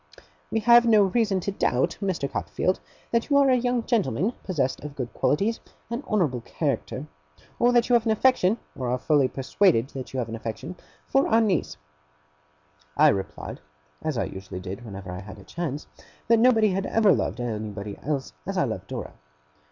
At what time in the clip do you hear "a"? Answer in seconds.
3.51-3.55, 15.37-15.43